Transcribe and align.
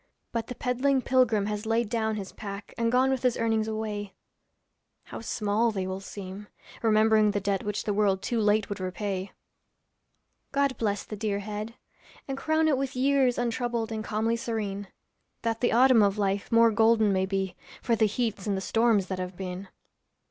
But 0.31 0.47
the 0.47 0.55
peddling 0.55 1.03
pilgrim 1.03 1.45
has 1.45 1.67
laid 1.67 1.87
down 1.87 2.15
his 2.15 2.31
pack 2.31 2.73
And 2.75 2.91
gone 2.91 3.11
with 3.11 3.21
his 3.21 3.37
earnings 3.37 3.67
away; 3.67 4.15
How 5.03 5.21
small 5.21 5.69
will 5.69 5.97
they 5.99 6.03
seem, 6.03 6.47
remembering 6.81 7.29
the 7.29 7.39
debt 7.39 7.61
Which 7.63 7.83
the 7.83 7.93
world 7.93 8.23
too 8.23 8.39
late 8.39 8.67
would 8.67 8.79
repay. 8.79 9.31
God 10.51 10.75
bless 10.79 11.03
the 11.03 11.15
dear 11.15 11.37
head! 11.37 11.75
and 12.27 12.35
crown 12.35 12.67
it 12.67 12.79
with 12.79 12.95
years 12.95 13.37
Untroubled 13.37 13.91
and 13.91 14.03
calmly 14.03 14.35
serene; 14.35 14.87
That 15.43 15.61
the 15.61 15.71
autumn 15.71 16.01
of 16.01 16.17
life 16.17 16.51
more 16.51 16.71
golden 16.71 17.13
may 17.13 17.27
be 17.27 17.55
For 17.83 17.95
the 17.95 18.07
heats 18.07 18.47
and 18.47 18.57
the 18.57 18.59
storms 18.59 19.05
that 19.05 19.19
have 19.19 19.37
been. 19.37 19.67